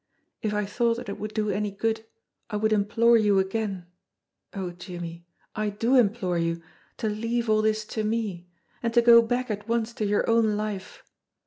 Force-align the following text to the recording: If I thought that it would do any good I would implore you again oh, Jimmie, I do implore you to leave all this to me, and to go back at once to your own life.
If 0.41 0.51
I 0.51 0.65
thought 0.65 0.97
that 0.97 1.09
it 1.09 1.19
would 1.19 1.35
do 1.35 1.51
any 1.51 1.69
good 1.69 2.05
I 2.49 2.55
would 2.55 2.73
implore 2.73 3.17
you 3.17 3.37
again 3.37 3.85
oh, 4.51 4.71
Jimmie, 4.71 5.27
I 5.55 5.69
do 5.69 5.93
implore 5.95 6.39
you 6.39 6.59
to 6.97 7.07
leave 7.07 7.47
all 7.51 7.61
this 7.61 7.85
to 7.93 8.03
me, 8.03 8.47
and 8.81 8.91
to 8.95 9.03
go 9.03 9.21
back 9.21 9.51
at 9.51 9.67
once 9.67 9.93
to 9.93 10.05
your 10.07 10.27
own 10.27 10.57
life. 10.57 11.03